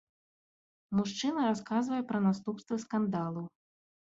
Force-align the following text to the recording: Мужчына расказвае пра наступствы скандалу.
Мужчына 0.99 1.41
расказвае 1.51 2.01
пра 2.13 2.23
наступствы 2.27 2.81
скандалу. 2.87 3.45